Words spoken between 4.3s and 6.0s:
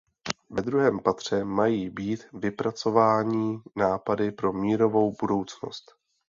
pro mírovou budoucnost.